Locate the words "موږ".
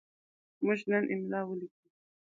0.63-0.79